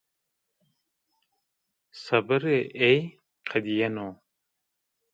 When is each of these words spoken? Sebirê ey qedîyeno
Sebirê 2.01 2.59
ey 2.87 2.99
qedîyeno 3.49 4.07